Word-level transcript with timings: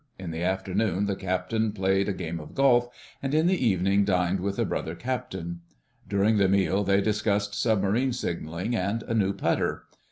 In 0.17 0.31
the 0.31 0.41
afternoon 0.41 1.05
the 1.05 1.15
Captain 1.15 1.71
played 1.73 2.09
a 2.09 2.13
game 2.13 2.39
of 2.39 2.55
golf, 2.55 2.87
and 3.21 3.35
in 3.35 3.45
the 3.45 3.63
evening 3.63 4.03
dined 4.03 4.39
with 4.39 4.57
a 4.57 4.65
brother 4.65 4.95
Captain. 4.95 5.61
During 6.09 6.37
the 6.37 6.49
meal 6.49 6.83
they 6.83 7.01
discussed 7.01 7.53
submarine 7.53 8.11
signalling 8.11 8.75
and 8.75 9.03
a 9.03 9.13
new 9.13 9.31
putter. 9.31 9.83